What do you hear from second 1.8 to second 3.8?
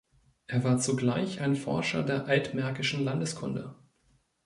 der altmärkischen Landeskunde.